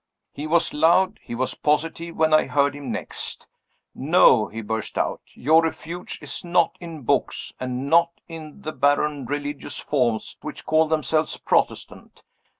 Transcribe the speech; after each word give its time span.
He 0.33 0.47
was 0.47 0.73
loud, 0.73 1.19
he 1.21 1.35
was 1.35 1.53
positive, 1.53 2.15
when 2.15 2.33
I 2.33 2.47
heard 2.47 2.75
him 2.75 2.91
next. 2.91 3.45
"No!" 3.93 4.47
he 4.47 4.63
burst 4.63 4.97
out, 4.97 5.21
"your 5.35 5.61
refuge 5.61 6.17
is 6.23 6.43
not 6.43 6.75
in 6.79 7.03
books, 7.03 7.53
and 7.59 7.87
not 7.87 8.09
in 8.27 8.63
the 8.63 8.71
barren 8.71 9.27
religious 9.27 9.77
forms 9.77 10.37
which 10.41 10.65
call 10.65 10.87
themselves 10.87 11.37
Protestant. 11.37 12.23